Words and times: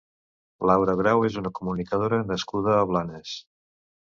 Laura 0.69 0.95
Grau 1.01 1.25
és 1.27 1.37
una 1.43 1.51
comunicadora 1.59 2.21
nascuda 2.33 2.75
a 2.79 2.89
Blanes. 2.93 3.37